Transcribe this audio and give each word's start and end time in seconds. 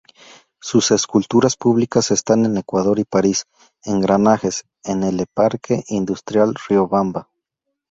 Sus 0.59 0.89
esculturas 0.89 1.55
públicas 1.55 2.09
están 2.09 2.45
en 2.45 2.57
Ecuador 2.57 2.97
y 2.97 3.03
París: 3.03 3.45
Engranajes 3.83 4.65
en 4.83 5.01
le 5.15 5.27
Parque 5.27 5.83
Industrial 5.89 6.55
Riobamba. 6.67 7.29